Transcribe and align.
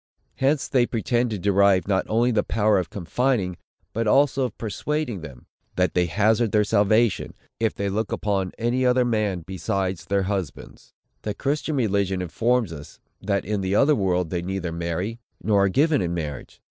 Hence 0.37 0.67
they 0.67 0.87
pretend 0.87 1.29
to 1.29 1.37
derive 1.37 1.87
not 1.87 2.07
only 2.09 2.31
the 2.31 2.41
power 2.41 2.79
of 2.79 2.89
confining, 2.89 3.55
but 3.93 4.07
also 4.07 4.45
of 4.45 4.57
persuading 4.57 5.21
them, 5.21 5.45
that 5.75 5.93
they 5.93 6.07
hazard 6.07 6.51
their 6.51 6.63
salvation, 6.63 7.35
if 7.59 7.75
they 7.75 7.87
look 7.87 8.11
upon 8.11 8.51
any 8.57 8.83
other 8.83 9.05
man 9.05 9.43
besides 9.45 10.05
their 10.05 10.23
husbands. 10.23 10.95
The 11.21 11.35
Christian 11.35 11.75
religion 11.75 12.19
informs 12.19 12.73
us, 12.73 12.99
that 13.21 13.45
in 13.45 13.61
the 13.61 13.75
other 13.75 13.93
world 13.93 14.31
they 14.31 14.41
neither 14.41 14.71
marry, 14.71 15.19
nor 15.43 15.65
are 15.65 15.69
given 15.69 16.01
in 16.01 16.15
marriage. 16.15 16.59